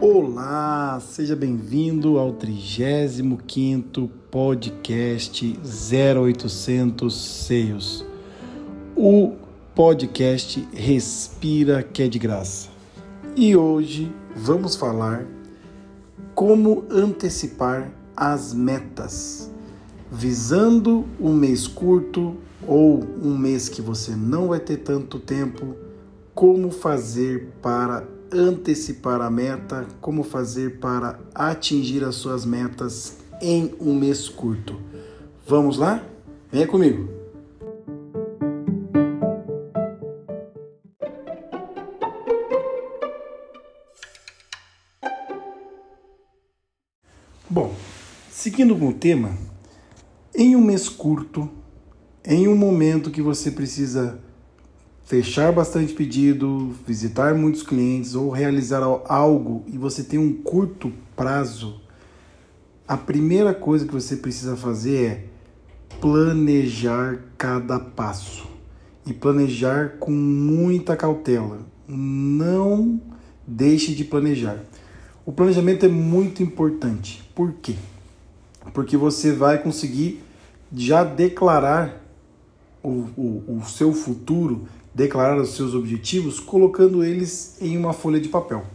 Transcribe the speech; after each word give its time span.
Olá, 0.00 1.00
seja 1.00 1.34
bem-vindo 1.34 2.18
ao 2.18 2.32
35º 2.32 4.08
podcast 4.30 5.58
0800 5.60 7.44
Seios. 7.44 8.06
O 8.94 9.34
podcast 9.74 10.68
Respira 10.72 11.82
que 11.82 12.04
é 12.04 12.08
de 12.08 12.16
graça. 12.16 12.68
E 13.34 13.56
hoje 13.56 14.14
vamos 14.36 14.76
falar 14.76 15.26
como 16.32 16.84
antecipar 16.88 17.90
as 18.16 18.54
metas, 18.54 19.50
visando 20.12 21.06
um 21.20 21.34
mês 21.34 21.66
curto 21.66 22.36
ou 22.64 23.02
um 23.20 23.36
mês 23.36 23.68
que 23.68 23.82
você 23.82 24.14
não 24.14 24.46
vai 24.46 24.60
ter 24.60 24.76
tanto 24.76 25.18
tempo, 25.18 25.74
como 26.36 26.70
fazer 26.70 27.48
para 27.60 28.06
antecipar 28.32 29.20
a 29.20 29.30
meta, 29.30 29.86
como 30.00 30.22
fazer 30.22 30.78
para 30.78 31.18
atingir 31.34 32.04
as 32.04 32.16
suas 32.16 32.44
metas 32.44 33.18
em 33.40 33.74
um 33.80 33.94
mês 33.94 34.28
curto. 34.28 34.80
Vamos 35.46 35.78
lá? 35.78 36.04
Venha 36.50 36.66
comigo! 36.66 37.08
Bom, 47.50 47.74
seguindo 48.30 48.76
com 48.76 48.88
o 48.88 48.92
tema, 48.92 49.36
em 50.34 50.54
um 50.54 50.60
mês 50.60 50.88
curto, 50.88 51.48
em 52.24 52.46
um 52.46 52.54
momento 52.54 53.10
que 53.10 53.22
você 53.22 53.50
precisa 53.50 54.20
fechar 55.08 55.50
bastante 55.52 55.94
pedido, 55.94 56.74
visitar 56.86 57.34
muitos 57.34 57.62
clientes 57.62 58.14
ou 58.14 58.28
realizar 58.28 58.82
algo 59.06 59.64
e 59.66 59.78
você 59.78 60.04
tem 60.04 60.18
um 60.18 60.34
curto 60.34 60.92
prazo, 61.16 61.80
a 62.86 62.94
primeira 62.94 63.54
coisa 63.54 63.86
que 63.86 63.92
você 63.92 64.16
precisa 64.16 64.54
fazer 64.54 65.04
é 65.06 65.24
planejar 65.98 67.20
cada 67.38 67.80
passo 67.80 68.46
e 69.06 69.14
planejar 69.14 69.96
com 69.98 70.10
muita 70.10 70.94
cautela. 70.94 71.60
Não 71.88 73.00
deixe 73.46 73.94
de 73.94 74.04
planejar. 74.04 74.62
O 75.24 75.32
planejamento 75.32 75.86
é 75.86 75.88
muito 75.88 76.42
importante. 76.42 77.26
Por 77.34 77.54
quê? 77.54 77.76
Porque 78.74 78.94
você 78.94 79.32
vai 79.32 79.56
conseguir 79.62 80.22
já 80.70 81.02
declarar 81.02 82.04
o, 82.82 83.06
o, 83.16 83.58
o 83.58 83.62
seu 83.64 83.94
futuro 83.94 84.66
declarar 84.98 85.40
os 85.40 85.54
seus 85.54 85.74
objetivos 85.74 86.40
colocando 86.40 87.04
eles 87.04 87.56
em 87.60 87.76
uma 87.76 87.92
folha 87.92 88.20
de 88.20 88.28
papel. 88.28 88.66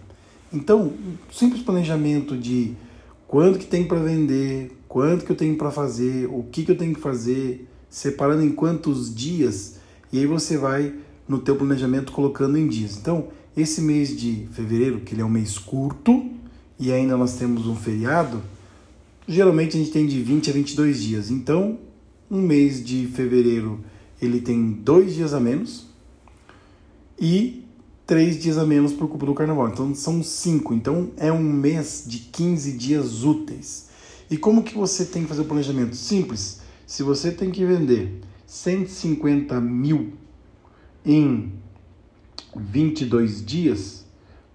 Então, 0.54 0.94
simples 1.30 1.62
planejamento 1.62 2.38
de 2.38 2.76
quanto 3.28 3.60
que 3.60 3.66
tem 3.66 3.84
para 3.84 4.00
vender, 4.00 4.72
quanto 4.88 5.26
que 5.26 5.32
eu 5.34 5.36
tenho 5.36 5.58
para 5.58 5.70
fazer, 5.70 6.30
o 6.32 6.44
que 6.44 6.64
que 6.64 6.72
eu 6.72 6.78
tenho 6.78 6.96
que 6.96 7.02
fazer, 7.02 7.68
separando 7.90 8.42
em 8.42 8.52
quantos 8.52 9.14
dias, 9.14 9.80
e 10.14 10.20
aí 10.20 10.26
você 10.26 10.58
vai 10.58 10.94
no 11.28 11.40
teu 11.40 11.58
planejamento 11.58 12.14
colocando 12.14 12.58
em 12.58 12.70
dias. 12.70 12.96
Então, 12.96 13.28
esse 13.58 13.82
mês 13.82 14.16
de 14.18 14.48
fevereiro, 14.54 15.02
que 15.02 15.14
ele 15.14 15.22
é 15.22 15.26
um 15.26 15.30
mês 15.30 15.58
curto 15.58 16.26
e 16.80 16.90
ainda 16.94 17.18
nós 17.18 17.36
temos 17.36 17.68
um 17.68 17.76
feriado, 17.76 18.42
geralmente 19.28 19.76
a 19.76 19.80
gente 19.80 19.92
tem 19.92 20.08
de 20.08 20.22
20 20.22 20.50
a 20.52 20.54
22 20.54 21.04
dias. 21.04 21.30
Então, 21.30 21.80
um 22.32 22.42
mês 22.42 22.82
de 22.82 23.08
fevereiro 23.08 23.82
ele 24.22 24.40
tem 24.40 24.72
dois 24.72 25.16
dias 25.16 25.34
a 25.34 25.40
menos, 25.40 25.92
e 27.24 27.64
três 28.06 28.38
dias 28.38 28.58
a 28.58 28.66
menos 28.66 28.92
por 28.92 29.08
culpa 29.08 29.26
do 29.26 29.34
carnaval. 29.34 29.70
Então 29.70 29.96
são 29.96 30.22
cinco. 30.22 30.74
Então 30.74 31.12
é 31.16 31.32
um 31.32 31.42
mês 31.42 32.04
de 32.06 32.20
15 32.20 32.74
dias 32.74 33.24
úteis. 33.24 33.90
E 34.30 34.36
como 34.36 34.62
que 34.62 34.76
você 34.76 35.06
tem 35.06 35.24
que 35.24 35.30
fazer 35.30 35.44
o 35.44 35.46
planejamento? 35.46 35.96
Simples. 35.96 36.62
Se 36.86 37.02
você 37.02 37.32
tem 37.32 37.50
que 37.50 37.66
vender 37.66 38.20
150 38.46 39.62
mil 39.62 40.14
em 41.06 41.54
22 42.54 43.44
dias, 43.46 44.06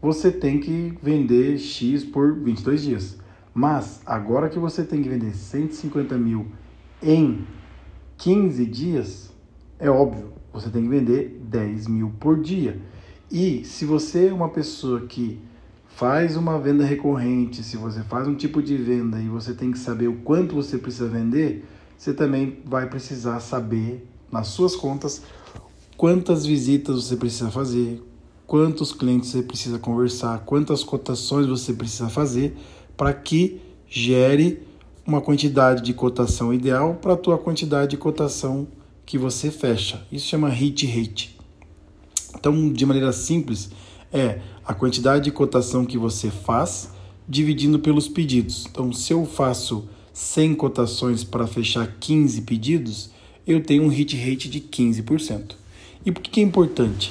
você 0.01 0.31
tem 0.31 0.61
que 0.61 0.93
vender 1.03 1.59
X 1.59 2.05
por 2.05 2.35
22 2.35 2.83
dias. 2.83 3.17
Mas 3.55 4.03
agora 4.05 4.51
que 4.51 4.59
você 4.59 4.85
tem 4.85 5.03
que 5.03 5.09
vender 5.09 5.35
150 5.35 6.19
mil 6.19 6.49
em 7.03 7.47
15 8.19 8.67
dias, 8.67 9.33
é 9.79 9.89
óbvio, 9.89 10.38
você 10.53 10.71
tem 10.71 10.83
que 10.83 10.89
vender 10.89 11.41
10 11.45 11.87
mil 11.87 12.13
por 12.19 12.41
dia. 12.41 12.81
E 13.31 13.65
se 13.65 13.85
você 13.85 14.29
é 14.29 14.33
uma 14.33 14.49
pessoa 14.49 15.03
que 15.03 15.39
faz 15.89 16.37
uma 16.37 16.59
venda 16.59 16.85
recorrente, 16.85 17.63
se 17.63 17.77
você 17.77 18.03
faz 18.03 18.27
um 18.29 18.35
tipo 18.35 18.63
de 18.63 18.77
venda 18.77 19.21
e 19.21 19.29
você 19.29 19.53
tem 19.53 19.73
que 19.73 19.79
saber 19.79 20.09
o 20.09 20.17
quanto 20.17 20.55
você 20.55 20.79
precisa 20.79 21.09
vender, 21.09 21.65
você 21.97 22.15
também 22.15 22.59
vai 22.65 22.89
precisar 22.89 23.41
saber 23.41 24.07
nas 24.31 24.47
suas 24.49 24.77
contas 24.77 25.23
quantas 25.97 26.47
visitas 26.47 27.05
você 27.05 27.17
precisa 27.17 27.51
fazer, 27.51 28.01
quantos 28.47 28.93
clientes 28.93 29.31
você 29.31 29.43
precisa 29.43 29.79
conversar, 29.79 30.39
quantas 30.47 30.85
cotações 30.85 31.47
você 31.47 31.73
precisa 31.73 32.09
fazer 32.09 32.57
para 32.97 33.13
que 33.13 33.61
gere 33.89 34.63
uma 35.05 35.21
quantidade 35.21 35.83
de 35.83 35.93
cotação 35.93 36.55
ideal 36.55 36.95
para 36.95 37.15
a 37.15 37.17
tua 37.17 37.37
quantidade 37.37 37.91
de 37.91 37.97
cotação 37.97 38.69
que 39.09 39.17
você 39.17 39.51
fecha. 39.51 40.07
Isso 40.13 40.27
chama 40.27 40.51
hit 40.51 40.87
rate. 40.87 41.35
Então, 42.39 42.71
de 42.71 42.85
maneira 42.85 43.11
simples, 43.11 43.71
é 44.13 44.41
a 44.63 44.75
quantidade 44.75 45.25
de 45.25 45.31
cotação 45.31 45.87
que 45.87 45.97
você 45.97 46.31
faz 46.31 46.91
dividindo 47.27 47.79
pelos 47.79 48.07
pedidos. 48.07 48.67
Então, 48.71 48.93
se 48.93 49.15
eu 49.15 49.25
faço 49.25 49.89
100 50.13 50.55
cotações 50.57 51.25
para 51.25 51.47
fechar 51.47 51.97
15 51.99 52.43
pedidos, 52.43 53.11
eu 53.47 53.63
tenho 53.63 53.85
um 53.85 53.89
hit 53.89 54.15
rate 54.15 54.47
de 54.47 54.61
15%. 54.61 55.57
E 56.05 56.13
por 56.13 56.23
que 56.23 56.41
é 56.41 56.45
importante? 56.45 57.11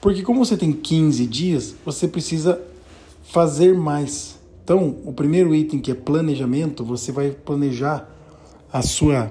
Porque 0.00 0.22
como 0.22 0.42
você 0.42 0.56
tem 0.56 0.72
15 0.72 1.26
dias, 1.26 1.76
você 1.84 2.08
precisa 2.08 2.58
fazer 3.22 3.74
mais. 3.74 4.40
Então, 4.64 4.96
o 5.04 5.12
primeiro 5.12 5.54
item 5.54 5.78
que 5.78 5.90
é 5.90 5.94
planejamento, 5.94 6.82
você 6.82 7.12
vai 7.12 7.32
planejar 7.32 8.10
a 8.72 8.80
sua 8.80 9.28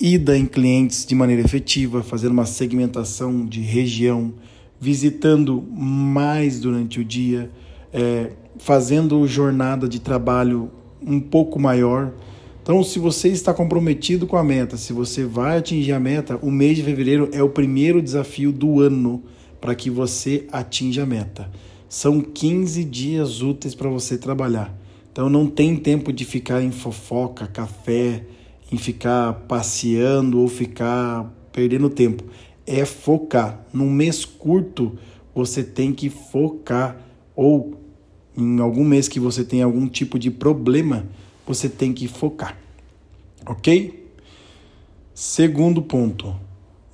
ida 0.00 0.36
em 0.38 0.46
clientes 0.46 1.04
de 1.04 1.14
maneira 1.14 1.42
efetiva, 1.42 2.02
fazendo 2.02 2.32
uma 2.32 2.46
segmentação 2.46 3.44
de 3.44 3.60
região, 3.60 4.32
visitando 4.80 5.62
mais 5.70 6.60
durante 6.60 7.00
o 7.00 7.04
dia, 7.04 7.50
é, 7.92 8.30
fazendo 8.58 9.26
jornada 9.26 9.88
de 9.88 9.98
trabalho 10.00 10.70
um 11.04 11.20
pouco 11.20 11.58
maior. 11.58 12.12
Então, 12.62 12.82
se 12.84 12.98
você 12.98 13.28
está 13.28 13.52
comprometido 13.52 14.26
com 14.26 14.36
a 14.36 14.44
meta, 14.44 14.76
se 14.76 14.92
você 14.92 15.24
vai 15.24 15.58
atingir 15.58 15.92
a 15.92 16.00
meta, 16.00 16.38
o 16.42 16.50
mês 16.50 16.76
de 16.76 16.82
fevereiro 16.82 17.28
é 17.32 17.42
o 17.42 17.48
primeiro 17.48 18.00
desafio 18.00 18.52
do 18.52 18.80
ano 18.80 19.22
para 19.60 19.74
que 19.74 19.90
você 19.90 20.46
atinja 20.52 21.02
a 21.02 21.06
meta. 21.06 21.50
São 21.88 22.20
15 22.20 22.84
dias 22.84 23.40
úteis 23.40 23.74
para 23.74 23.88
você 23.88 24.18
trabalhar. 24.18 24.76
Então, 25.10 25.28
não 25.28 25.46
tem 25.48 25.74
tempo 25.74 26.12
de 26.12 26.24
ficar 26.24 26.62
em 26.62 26.70
fofoca, 26.70 27.46
café, 27.46 28.22
em 28.70 28.76
ficar 28.76 29.32
passeando 29.48 30.40
ou 30.40 30.48
ficar 30.48 31.24
perdendo 31.52 31.88
tempo. 31.88 32.24
É 32.66 32.84
focar. 32.84 33.66
Num 33.72 33.90
mês 33.90 34.24
curto, 34.24 34.98
você 35.34 35.62
tem 35.62 35.92
que 35.92 36.10
focar. 36.10 37.00
Ou 37.34 37.80
em 38.36 38.60
algum 38.60 38.84
mês 38.84 39.08
que 39.08 39.18
você 39.18 39.44
tem 39.44 39.62
algum 39.62 39.88
tipo 39.88 40.18
de 40.18 40.30
problema, 40.30 41.06
você 41.46 41.68
tem 41.68 41.92
que 41.92 42.06
focar. 42.06 42.58
Ok? 43.46 44.06
Segundo 45.14 45.82
ponto. 45.82 46.34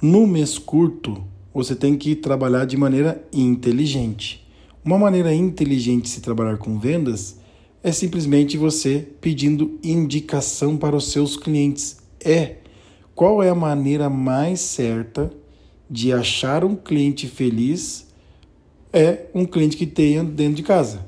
No 0.01 0.27
mês 0.27 0.59
curto, 0.59 1.25
você 1.53 1.75
tem 1.75 1.97
que 1.97 2.15
trabalhar 2.15 2.65
de 2.65 2.77
maneira 2.77 3.23
inteligente. 3.33 4.47
Uma 4.85 4.99
maneira 4.99 5.35
inteligente 5.35 6.05
de 6.05 6.09
se 6.11 6.21
trabalhar 6.21 6.59
com 6.59 6.79
vendas 6.79 7.39
é 7.85 7.93
simplesmente 7.93 8.57
você 8.57 9.07
pedindo 9.21 9.79
indicação 9.85 10.75
para 10.75 10.97
os 10.97 11.13
seus 11.13 11.37
clientes. 11.37 11.99
É 12.25 12.57
qual 13.15 13.43
é 13.43 13.51
a 13.51 13.55
maneira 13.55 14.09
mais 14.09 14.61
certa 14.61 15.31
de 15.89 16.11
achar 16.11 16.65
um 16.65 16.75
cliente 16.75 17.29
feliz? 17.29 18.07
É 18.91 19.27
um 19.35 19.45
cliente 19.45 19.77
que 19.77 19.85
tenha 19.85 20.25
dentro 20.25 20.55
de 20.55 20.63
casa. 20.63 21.07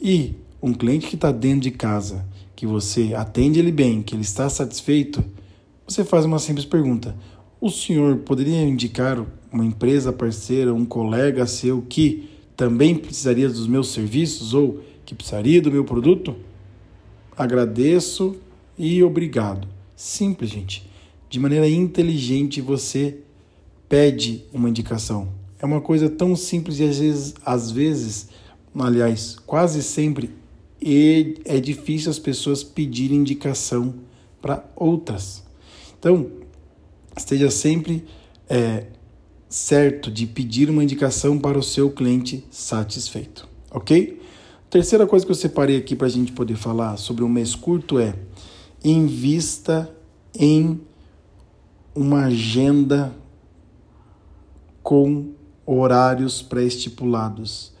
E 0.00 0.36
um 0.62 0.72
cliente 0.72 1.08
que 1.08 1.16
está 1.16 1.32
dentro 1.32 1.62
de 1.62 1.72
casa, 1.72 2.24
que 2.54 2.64
você 2.64 3.12
atende 3.14 3.58
ele 3.58 3.72
bem, 3.72 4.00
que 4.00 4.14
ele 4.14 4.22
está 4.22 4.48
satisfeito, 4.48 5.24
você 5.84 6.04
faz 6.04 6.24
uma 6.24 6.38
simples 6.38 6.64
pergunta: 6.64 7.16
o 7.60 7.70
senhor 7.70 8.18
poderia 8.18 8.62
indicar 8.62 9.26
uma 9.52 9.66
empresa 9.66 10.12
parceira, 10.12 10.72
um 10.72 10.84
colega 10.84 11.44
seu 11.44 11.82
que 11.82 12.28
também 12.56 12.94
precisaria 12.94 13.48
dos 13.48 13.66
meus 13.66 13.88
serviços 13.88 14.54
ou 14.54 14.80
que 15.08 15.14
precisaria 15.14 15.62
do 15.62 15.72
meu 15.72 15.86
produto? 15.86 16.36
Agradeço 17.34 18.36
e 18.76 19.02
obrigado. 19.02 19.66
Simples, 19.96 20.50
gente. 20.50 20.86
De 21.30 21.40
maneira 21.40 21.66
inteligente 21.66 22.60
você 22.60 23.16
pede 23.88 24.44
uma 24.52 24.68
indicação. 24.68 25.30
É 25.58 25.64
uma 25.64 25.80
coisa 25.80 26.10
tão 26.10 26.36
simples 26.36 26.78
e 26.78 26.84
às 26.84 26.98
vezes, 26.98 27.34
às 27.42 27.70
vezes 27.70 28.28
aliás, 28.78 29.38
quase 29.46 29.82
sempre 29.82 30.30
é 31.46 31.58
difícil 31.58 32.10
as 32.10 32.18
pessoas 32.18 32.62
pedirem 32.62 33.16
indicação 33.16 33.94
para 34.42 34.62
outras. 34.76 35.42
Então, 35.98 36.30
esteja 37.16 37.50
sempre 37.50 38.04
é, 38.46 38.84
certo 39.48 40.10
de 40.10 40.26
pedir 40.26 40.68
uma 40.68 40.84
indicação 40.84 41.38
para 41.38 41.58
o 41.58 41.62
seu 41.62 41.90
cliente 41.90 42.44
satisfeito, 42.50 43.48
ok? 43.70 44.17
Terceira 44.70 45.06
coisa 45.06 45.24
que 45.24 45.32
eu 45.32 45.36
separei 45.36 45.78
aqui 45.78 45.96
para 45.96 46.06
a 46.06 46.10
gente 46.10 46.30
poder 46.32 46.56
falar 46.56 46.98
sobre 46.98 47.24
um 47.24 47.28
mês 47.28 47.54
curto 47.54 47.98
é 47.98 48.14
invista 48.84 49.90
em 50.38 50.78
uma 51.94 52.26
agenda 52.26 53.14
com 54.82 55.30
horários 55.64 56.42
pré-estipulados. 56.42 57.72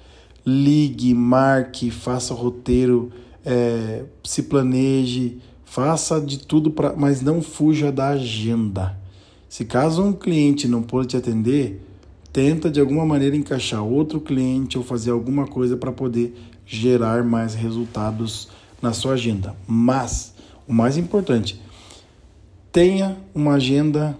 Ligue, 0.46 1.12
marque, 1.12 1.90
faça 1.90 2.32
roteiro, 2.32 3.12
é, 3.44 4.04
se 4.24 4.44
planeje, 4.44 5.40
faça 5.66 6.18
de 6.18 6.38
tudo 6.38 6.70
para, 6.70 6.96
mas 6.96 7.20
não 7.20 7.42
fuja 7.42 7.92
da 7.92 8.08
agenda. 8.08 8.98
Se 9.46 9.66
caso 9.66 10.02
um 10.02 10.14
cliente 10.14 10.66
não 10.66 10.82
pode 10.82 11.08
te 11.08 11.16
atender, 11.18 11.82
tenta 12.32 12.70
de 12.70 12.80
alguma 12.80 13.04
maneira 13.04 13.36
encaixar 13.36 13.84
outro 13.84 14.20
cliente 14.20 14.78
ou 14.78 14.84
fazer 14.84 15.10
alguma 15.10 15.46
coisa 15.46 15.76
para 15.76 15.92
poder 15.92 16.34
gerar 16.68 17.24
mais 17.24 17.54
resultados 17.54 18.48
na 18.80 18.92
sua 18.92 19.14
agenda. 19.14 19.56
Mas 19.66 20.34
o 20.68 20.72
mais 20.72 20.96
importante, 20.96 21.60
tenha 22.70 23.16
uma 23.34 23.54
agenda 23.54 24.16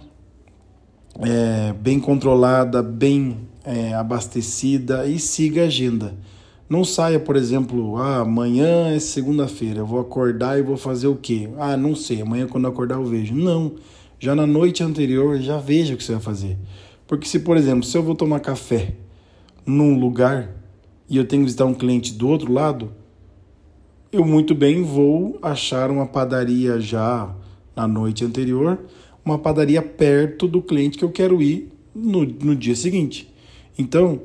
é, 1.19 1.73
bem 1.73 1.99
controlada, 1.99 2.81
bem 2.81 3.37
é, 3.63 3.93
abastecida 3.93 5.05
e 5.05 5.19
siga 5.19 5.61
a 5.61 5.65
agenda. 5.65 6.15
Não 6.67 6.83
saia, 6.83 7.19
por 7.19 7.35
exemplo, 7.35 7.97
ah, 7.97 8.19
amanhã 8.19 8.89
é 8.89 8.99
segunda-feira, 8.99 9.79
eu 9.79 9.85
vou 9.85 9.99
acordar 9.99 10.59
e 10.59 10.61
vou 10.61 10.77
fazer 10.77 11.07
o 11.07 11.15
quê? 11.15 11.49
Ah, 11.57 11.77
não 11.77 11.95
sei, 11.95 12.21
amanhã 12.21 12.47
quando 12.47 12.65
eu 12.65 12.71
acordar 12.71 12.95
eu 12.95 13.05
vejo. 13.05 13.33
Não 13.33 13.75
já 14.19 14.35
na 14.35 14.45
noite 14.45 14.83
anterior, 14.83 15.39
já 15.39 15.57
veja 15.57 15.93
o 15.93 15.97
que 15.97 16.03
você 16.03 16.11
vai 16.13 16.21
fazer. 16.21 16.57
Porque 17.07 17.27
se, 17.27 17.39
por 17.39 17.55
exemplo, 17.55 17.83
se 17.83 17.97
eu 17.97 18.03
vou 18.03 18.13
tomar 18.13 18.41
café 18.41 18.93
num 19.65 19.97
lugar 19.97 20.49
e 21.09 21.17
eu 21.17 21.25
tenho 21.25 21.41
que 21.41 21.47
visitar 21.47 21.65
um 21.65 21.73
cliente 21.73 22.13
do 22.13 22.27
outro 22.27 22.51
lado, 22.51 22.91
eu 24.11 24.25
muito 24.25 24.55
bem 24.55 24.83
vou 24.83 25.37
achar 25.41 25.89
uma 25.91 26.05
padaria 26.05 26.79
já 26.79 27.33
na 27.75 27.87
noite 27.87 28.23
anterior, 28.23 28.79
uma 29.23 29.37
padaria 29.37 29.81
perto 29.81 30.47
do 30.47 30.61
cliente 30.61 30.97
que 30.97 31.03
eu 31.03 31.11
quero 31.11 31.41
ir 31.41 31.71
no, 31.93 32.25
no 32.25 32.55
dia 32.55 32.75
seguinte. 32.75 33.31
Então, 33.77 34.19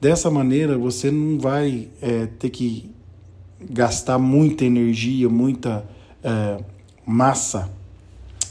dessa 0.00 0.30
maneira, 0.30 0.76
você 0.76 1.10
não 1.10 1.38
vai 1.38 1.88
é, 2.00 2.26
ter 2.26 2.50
que 2.50 2.90
gastar 3.68 4.18
muita 4.18 4.64
energia, 4.64 5.28
muita 5.28 5.84
é, 6.22 6.62
massa 7.06 7.70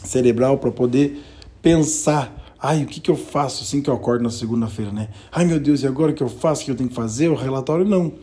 cerebral 0.04 0.58
para 0.58 0.72
poder 0.72 1.22
pensar. 1.62 2.39
Ai, 2.62 2.84
o 2.84 2.86
que, 2.86 3.00
que 3.00 3.10
eu 3.10 3.16
faço 3.16 3.64
assim 3.64 3.82
que 3.82 3.90
eu 3.90 3.94
acordo 3.94 4.22
na 4.22 4.30
segunda-feira, 4.30 4.92
né? 4.92 5.10
Ai, 5.32 5.46
meu 5.46 5.60
Deus, 5.60 5.82
e 5.82 5.88
agora 5.88 6.12
o 6.12 6.16
que 6.16 6.24
eu 6.24 6.28
faço? 6.28 6.62
O 6.62 6.66
que 6.66 6.72
eu 6.72 6.76
tenho 6.76 6.90
que 6.90 6.96
fazer? 6.96 7.30
O 7.30 7.36
relatório 7.36 7.86
não. 7.86 8.14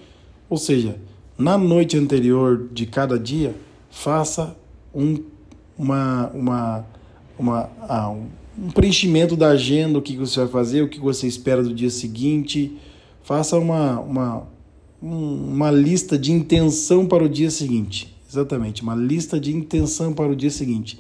Ou 0.49 0.59
seja, 0.59 1.01
na 1.39 1.57
noite 1.57 1.97
anterior 1.97 2.69
de 2.71 2.85
cada 2.85 3.19
dia, 3.19 3.55
faça 3.91 4.55
um, 4.95 5.23
uma, 5.79 6.31
uma, 6.35 6.87
uma, 7.39 7.71
ah, 7.89 8.11
um 8.11 8.71
preenchimento 8.71 9.37
da 9.37 9.49
agenda, 9.49 9.99
o 9.99 10.03
que 10.03 10.17
você 10.17 10.41
vai 10.41 10.49
fazer, 10.49 10.83
o 10.83 10.89
que 10.89 11.01
você 11.01 11.27
espera 11.27 11.63
do 11.63 11.75
dia 11.75 11.91
seguinte. 11.91 12.77
Faça 13.23 13.59
uma, 13.59 14.01
uma, 14.01 14.49
uma 15.01 15.71
lista 15.71 16.19
de 16.19 16.31
intenção 16.31 17.07
para 17.07 17.25
o 17.25 17.29
dia 17.29 17.51
seguinte. 17.51 18.15
Exatamente, 18.29 18.83
uma 18.83 18.95
lista 18.95 19.41
de 19.41 19.55
intenção 19.55 20.13
para 20.13 20.31
o 20.31 20.37
dia 20.37 20.51
seguinte. 20.51 20.99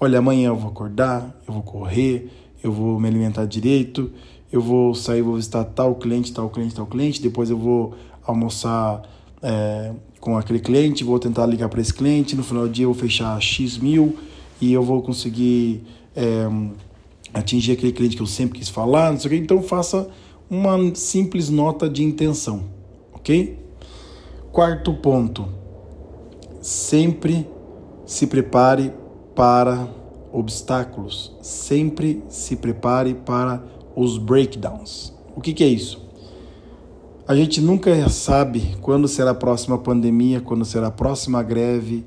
Olha, 0.00 0.18
amanhã 0.18 0.48
eu 0.48 0.56
vou 0.56 0.70
acordar, 0.70 1.40
eu 1.46 1.54
vou 1.54 1.62
correr, 1.62 2.28
eu 2.62 2.72
vou 2.72 2.98
me 3.00 3.08
alimentar 3.08 3.44
direito, 3.44 4.10
eu 4.52 4.60
vou 4.60 4.94
sair, 4.94 5.22
vou 5.22 5.36
visitar 5.36 5.64
tal 5.64 5.94
cliente, 5.94 6.32
tal 6.32 6.50
cliente, 6.50 6.74
tal 6.74 6.86
cliente, 6.86 7.20
depois 7.22 7.50
eu 7.50 7.56
vou 7.58 7.94
almoçar 8.24 9.02
é, 9.42 9.92
com 10.20 10.36
aquele 10.36 10.60
cliente, 10.60 11.02
vou 11.02 11.18
tentar 11.18 11.46
ligar 11.46 11.68
para 11.68 11.80
esse 11.80 11.92
cliente, 11.92 12.36
no 12.36 12.44
final 12.44 12.64
do 12.64 12.70
dia 12.70 12.84
eu 12.84 12.92
vou 12.92 13.00
fechar 13.00 13.40
X 13.40 13.78
mil 13.78 14.16
e 14.60 14.72
eu 14.72 14.82
vou 14.82 15.02
conseguir 15.02 15.82
é, 16.14 16.46
atingir 17.34 17.72
aquele 17.72 17.92
cliente 17.92 18.16
que 18.16 18.22
eu 18.22 18.26
sempre 18.26 18.58
quis 18.58 18.68
falar, 18.68 19.10
não 19.10 19.18
sei 19.18 19.28
o 19.28 19.30
que. 19.30 19.40
Então 19.40 19.62
faça 19.62 20.08
uma 20.48 20.94
simples 20.94 21.48
nota 21.48 21.88
de 21.88 22.04
intenção, 22.04 22.64
ok? 23.12 23.58
Quarto 24.52 24.92
ponto, 24.92 25.48
sempre 26.60 27.48
se 28.04 28.26
prepare 28.26 28.92
para 29.34 29.88
obstáculos, 30.32 31.36
sempre 31.42 32.22
se 32.28 32.56
prepare 32.56 33.14
para 33.14 33.62
os 33.94 34.18
breakdowns. 34.18 35.12
O 35.36 35.40
que, 35.40 35.52
que 35.52 35.62
é 35.62 35.68
isso? 35.68 36.00
A 37.26 37.36
gente 37.36 37.60
nunca 37.60 38.08
sabe 38.08 38.76
quando 38.80 39.06
será 39.06 39.30
a 39.30 39.34
próxima 39.34 39.78
pandemia, 39.78 40.40
quando 40.40 40.64
será 40.64 40.88
a 40.88 40.90
próxima 40.90 41.42
greve, 41.42 42.04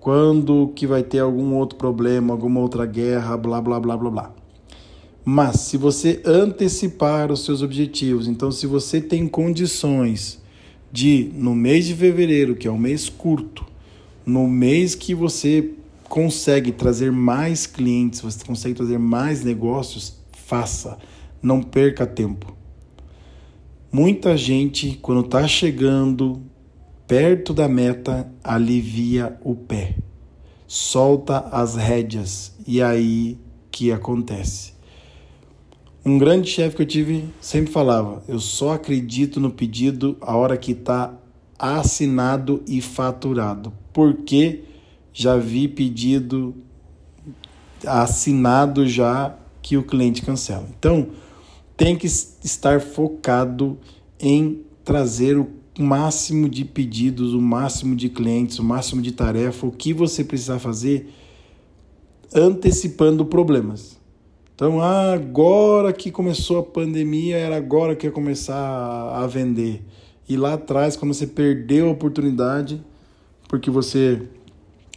quando 0.00 0.72
que 0.74 0.86
vai 0.86 1.02
ter 1.02 1.20
algum 1.20 1.54
outro 1.54 1.78
problema, 1.78 2.32
alguma 2.32 2.60
outra 2.60 2.84
guerra, 2.84 3.36
blá 3.36 3.60
blá 3.60 3.80
blá 3.80 3.96
blá 3.96 4.10
blá. 4.10 4.32
Mas 5.24 5.60
se 5.60 5.76
você 5.76 6.22
antecipar 6.24 7.30
os 7.30 7.44
seus 7.44 7.62
objetivos, 7.62 8.28
então 8.28 8.50
se 8.50 8.66
você 8.66 9.00
tem 9.00 9.26
condições 9.28 10.40
de 10.90 11.30
no 11.34 11.54
mês 11.54 11.86
de 11.86 11.94
fevereiro, 11.94 12.56
que 12.56 12.66
é 12.66 12.70
um 12.70 12.78
mês 12.78 13.08
curto, 13.08 13.64
no 14.24 14.46
mês 14.46 14.94
que 14.94 15.14
você 15.14 15.70
consegue 16.08 16.72
trazer 16.72 17.12
mais 17.12 17.66
clientes, 17.66 18.20
você 18.20 18.44
consegue 18.44 18.74
trazer 18.74 18.98
mais 18.98 19.44
negócios, 19.44 20.18
faça. 20.32 20.98
Não 21.42 21.62
perca 21.62 22.06
tempo. 22.06 22.56
Muita 23.92 24.36
gente, 24.36 24.98
quando 25.00 25.24
está 25.24 25.46
chegando 25.46 26.42
perto 27.06 27.54
da 27.54 27.68
meta, 27.68 28.30
alivia 28.42 29.38
o 29.42 29.54
pé, 29.54 29.96
solta 30.66 31.38
as 31.52 31.76
rédeas 31.76 32.54
e 32.66 32.82
aí 32.82 33.38
que 33.70 33.92
acontece. 33.92 34.74
Um 36.04 36.18
grande 36.18 36.50
chefe 36.50 36.76
que 36.76 36.82
eu 36.82 36.86
tive 36.86 37.24
sempre 37.40 37.72
falava: 37.72 38.22
eu 38.26 38.40
só 38.40 38.72
acredito 38.72 39.40
no 39.40 39.50
pedido 39.50 40.16
a 40.20 40.36
hora 40.36 40.56
que 40.56 40.72
está 40.72 41.14
assinado 41.58 42.62
e 42.66 42.80
faturado. 42.80 43.72
Por 43.92 44.18
quê? 44.18 44.64
Já 45.20 45.36
vi 45.36 45.66
pedido 45.66 46.54
assinado 47.84 48.86
já 48.86 49.36
que 49.60 49.76
o 49.76 49.82
cliente 49.82 50.22
cancela. 50.22 50.68
Então, 50.78 51.08
tem 51.76 51.96
que 51.96 52.06
estar 52.06 52.80
focado 52.80 53.76
em 54.20 54.62
trazer 54.84 55.36
o 55.36 55.48
máximo 55.76 56.48
de 56.48 56.64
pedidos, 56.64 57.34
o 57.34 57.40
máximo 57.40 57.96
de 57.96 58.08
clientes, 58.08 58.60
o 58.60 58.64
máximo 58.64 59.02
de 59.02 59.10
tarefa, 59.10 59.66
o 59.66 59.72
que 59.72 59.92
você 59.92 60.22
precisar 60.22 60.60
fazer 60.60 61.12
antecipando 62.32 63.24
problemas. 63.24 63.98
Então, 64.54 64.80
agora 64.80 65.92
que 65.92 66.12
começou 66.12 66.58
a 66.58 66.62
pandemia, 66.62 67.36
era 67.36 67.56
agora 67.56 67.96
que 67.96 68.06
ia 68.06 68.12
começar 68.12 68.56
a 68.56 69.26
vender. 69.26 69.84
E 70.28 70.36
lá 70.36 70.54
atrás, 70.54 70.96
quando 70.96 71.12
você 71.12 71.26
perdeu 71.26 71.88
a 71.88 71.90
oportunidade, 71.90 72.80
porque 73.48 73.68
você 73.68 74.28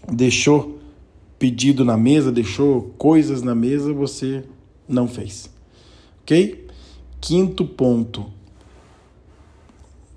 deixou 0.09 0.79
pedido 1.37 1.83
na 1.83 1.97
mesa, 1.97 2.31
deixou 2.31 2.93
coisas 2.97 3.41
na 3.41 3.55
mesa, 3.55 3.91
você 3.93 4.43
não 4.87 5.07
fez. 5.07 5.49
Ok? 6.21 6.67
Quinto 7.19 7.65
ponto. 7.65 8.25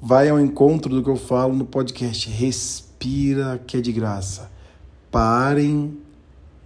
Vai 0.00 0.29
ao 0.29 0.38
encontro 0.38 0.95
do 0.95 1.03
que 1.03 1.09
eu 1.09 1.17
falo 1.17 1.55
no 1.55 1.64
podcast. 1.64 2.29
Respira 2.29 3.62
que 3.67 3.79
é 3.79 3.81
de 3.81 3.91
graça. 3.91 4.50
Parem 5.11 5.97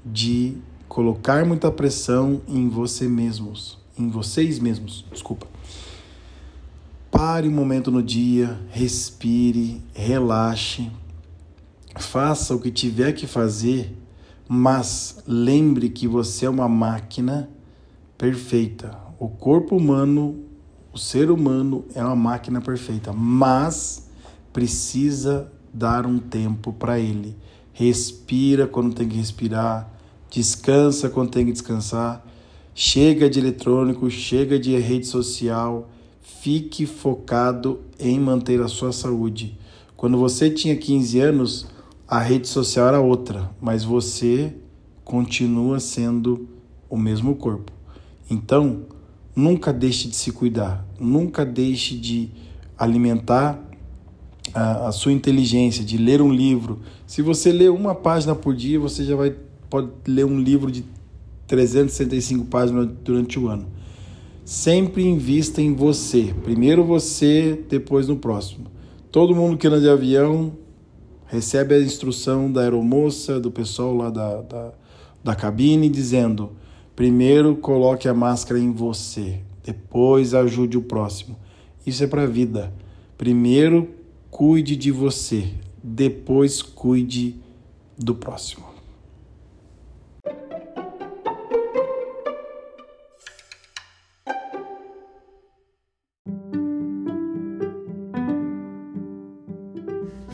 de 0.05 0.57
colocar 0.89 1.45
muita 1.45 1.71
pressão 1.71 2.41
em 2.49 2.69
você 2.69 3.07
mesmos, 3.07 3.79
em 3.97 4.09
vocês 4.09 4.59
mesmos, 4.59 5.05
desculpa. 5.13 5.47
Pare 7.11 7.49
um 7.49 7.53
momento 7.53 7.91
no 7.91 8.03
dia, 8.03 8.59
respire, 8.71 9.83
relaxe, 9.95 10.91
Faça 11.99 12.55
o 12.55 12.61
que 12.61 12.71
tiver 12.71 13.13
que 13.13 13.27
fazer, 13.27 13.95
mas 14.49 15.23
lembre 15.27 15.89
que 15.91 16.09
você 16.09 16.47
é 16.47 16.51
uma 16.51 16.69
máquina 16.69 17.51
perfeita. 18.17 18.97
O 19.19 19.29
corpo 19.29 19.77
humano, 19.77 20.45
o 20.93 20.99
ser 20.99 21.31
humano 21.31 21.85
é 21.95 22.03
uma 22.03 22.17
máquina 22.17 22.61
perfeita, 22.61 23.13
mas 23.13 24.09
precisa 24.53 25.51
dar 25.73 26.07
um 26.07 26.19
tempo 26.19 26.73
para 26.73 26.99
ele. 26.99 27.37
Respira 27.73 28.67
quando 28.67 28.95
tem 28.95 29.09
que 29.09 29.17
respirar, 29.17 29.93
descansa 30.31 31.11
quando 31.11 31.31
tem 31.31 31.45
que 31.47 31.53
descansar, 31.53 32.25
chega 32.75 33.29
de 33.29 33.39
eletrônico, 33.39 34.11
chega 34.11 34.59
de 34.59 34.77
rede 34.79 35.07
social, 35.07 35.89
Fique 36.41 36.87
focado 36.87 37.81
em 37.99 38.21
manter 38.21 38.61
a 38.61 38.69
sua 38.69 38.93
saúde. 38.93 39.59
Quando 39.97 40.17
você 40.17 40.49
tinha 40.49 40.77
15 40.77 41.19
anos, 41.19 41.67
a 42.09 42.21
rede 42.21 42.49
social 42.49 42.89
era 42.89 43.01
outra, 43.01 43.51
mas 43.61 43.85
você 43.85 44.55
continua 45.05 45.79
sendo 45.79 46.49
o 46.89 46.97
mesmo 46.97 47.37
corpo. 47.37 47.71
Então, 48.31 48.85
nunca 49.37 49.75
deixe 49.75 50.09
de 50.09 50.17
se 50.17 50.33
cuidar, 50.33 50.87
nunca 50.99 51.45
deixe 51.45 51.97
de 51.97 52.31
alimentar 52.79 53.63
a, 54.55 54.89
a, 54.89 54.93
sua 54.93 55.13
inteligência, 55.13 55.85
de 55.85 55.99
ler 55.99 56.23
um 56.23 56.33
livro. 56.33 56.81
Se 57.07 57.21
você 57.21 57.53
lê 57.53 57.69
uma 57.69 57.95
página 57.95 58.35
por 58.35 58.55
dia, 58.55 58.81
você 58.81 59.05
já 59.05 59.15
vai 59.15 59.37
pode 59.69 59.91
ler 60.07 60.25
um 60.25 60.41
livro 60.41 60.73
de 60.73 60.83
365 61.47 62.47
páginas 62.47 62.89
durante 63.05 63.39
o 63.39 63.49
ano. 63.49 63.67
Sempre 64.47 65.05
invista 65.05 65.61
em 65.61 65.75
você. 65.75 66.35
Primeiro 66.43 66.83
você, 66.85 67.63
depois 67.69 68.09
no 68.09 68.17
próximo. 68.17 68.67
Todo 69.13 69.35
mundo 69.35 69.59
que 69.59 69.67
anda 69.67 69.79
de 69.79 69.91
avião 69.91 70.53
recebe 71.29 71.75
a 71.75 71.81
instrução 71.81 72.51
da 72.51 72.63
aeromoça, 72.63 73.39
do 73.39 73.51
pessoal 73.51 73.95
lá 73.95 74.11
da, 74.11 74.43
da, 74.43 74.73
da 75.23 75.35
cabine, 75.37 75.89
dizendo: 75.89 76.53
primeiro 76.97 77.55
coloque 77.57 78.09
a 78.09 78.15
máscara 78.15 78.59
em 78.59 78.73
você, 78.73 79.41
depois 79.65 80.35
ajude 80.35 80.77
o 80.77 80.83
próximo. 80.83 81.37
Isso 81.87 82.03
é 82.03 82.07
para 82.07 82.25
a 82.25 82.27
vida. 82.27 82.73
Primeiro 83.17 83.89
cuide 84.31 84.77
de 84.77 84.91
você, 84.91 85.49
depois 85.83 86.63
cuide 86.63 87.37
do 87.97 88.15
próximo. 88.15 88.68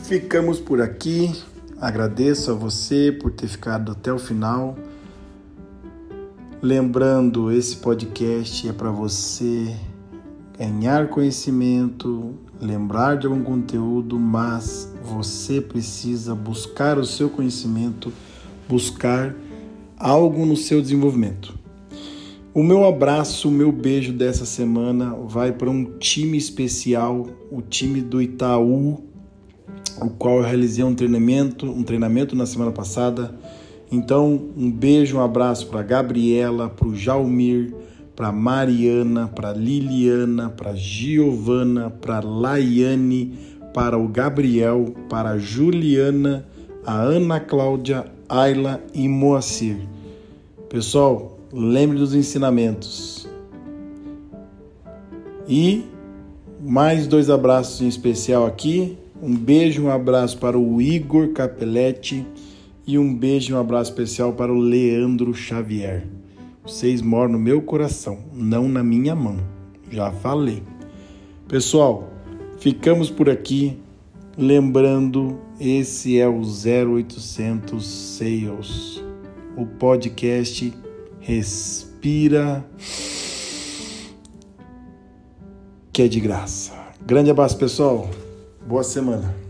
Ficamos 0.07 0.59
por 0.59 0.83
aqui. 0.83 1.31
Agradeço 1.81 2.51
a 2.51 2.53
você 2.53 3.11
por 3.11 3.31
ter 3.31 3.47
ficado 3.47 3.91
até 3.91 4.13
o 4.13 4.19
final. 4.19 4.77
Lembrando, 6.61 7.51
esse 7.51 7.77
podcast 7.77 8.69
é 8.69 8.71
para 8.71 8.91
você 8.91 9.75
ganhar 10.59 11.09
conhecimento, 11.09 12.35
lembrar 12.61 13.17
de 13.17 13.25
algum 13.25 13.43
conteúdo, 13.43 14.19
mas 14.19 14.93
você 15.01 15.59
precisa 15.59 16.35
buscar 16.35 16.99
o 16.99 17.05
seu 17.05 17.27
conhecimento, 17.27 18.13
buscar 18.69 19.35
algo 19.97 20.45
no 20.45 20.55
seu 20.55 20.83
desenvolvimento. 20.83 21.57
O 22.53 22.61
meu 22.61 22.85
abraço, 22.85 23.49
o 23.49 23.51
meu 23.51 23.71
beijo 23.71 24.13
dessa 24.13 24.45
semana 24.45 25.15
vai 25.25 25.51
para 25.51 25.71
um 25.71 25.97
time 25.97 26.37
especial, 26.37 27.25
o 27.49 27.59
time 27.59 28.01
do 28.01 28.21
Itaú 28.21 29.14
o 30.05 30.09
qual 30.11 30.37
eu 30.37 30.43
realizei 30.43 30.83
um 30.83 30.93
treinamento, 30.93 31.65
um 31.65 31.83
treinamento 31.83 32.35
na 32.35 32.45
semana 32.45 32.71
passada. 32.71 33.33
Então, 33.91 34.39
um 34.55 34.71
beijo, 34.71 35.17
um 35.17 35.21
abraço 35.21 35.67
para 35.67 35.81
Gabriela, 35.81 36.69
para 36.69 36.87
o 36.87 36.95
Jaumir, 36.95 37.73
para 38.15 38.31
Mariana, 38.31 39.27
para 39.27 39.51
Liliana, 39.51 40.49
para 40.49 40.75
Giovana, 40.75 41.89
para 41.89 42.19
Laiane, 42.19 43.33
para 43.73 43.97
o 43.97 44.07
Gabriel, 44.07 44.93
para 45.09 45.31
a 45.31 45.37
Juliana, 45.37 46.45
a 46.85 47.01
Ana 47.01 47.39
Cláudia, 47.39 48.05
Ayla 48.29 48.81
e 48.93 49.07
Moacir. 49.07 49.77
Pessoal, 50.69 51.39
lembre 51.51 51.97
dos 51.97 52.13
ensinamentos. 52.13 53.27
E 55.47 55.83
mais 56.61 57.07
dois 57.07 57.29
abraços 57.29 57.81
em 57.81 57.87
especial 57.87 58.45
aqui 58.45 58.97
um 59.25 59.35
beijo, 59.35 59.85
um 59.85 59.89
abraço 59.89 60.37
para 60.37 60.55
o 60.57 60.79
Igor 60.79 61.29
Capelletti 61.29 62.23
e 62.85 62.99
um 62.99 63.11
beijo 63.11 63.55
um 63.55 63.59
abraço 63.59 63.89
especial 63.89 64.33
para 64.33 64.53
o 64.53 64.57
Leandro 64.59 65.33
Xavier. 65.33 66.05
Vocês 66.63 67.01
moram 67.01 67.31
no 67.31 67.39
meu 67.39 67.59
coração, 67.59 68.19
não 68.31 68.69
na 68.69 68.83
minha 68.83 69.15
mão. 69.15 69.37
Já 69.89 70.11
falei. 70.11 70.61
Pessoal, 71.47 72.07
ficamos 72.59 73.09
por 73.09 73.27
aqui. 73.27 73.79
Lembrando, 74.37 75.39
esse 75.59 76.19
é 76.19 76.27
o 76.27 76.41
0800 76.41 77.83
Sales, 77.83 79.03
o 79.57 79.65
podcast 79.65 80.71
Respira 81.19 82.63
que 85.91 86.01
é 86.03 86.07
de 86.07 86.19
graça. 86.19 86.73
Grande 87.05 87.31
abraço, 87.31 87.57
pessoal. 87.57 88.09
Boa 88.65 88.83
semana. 88.83 89.44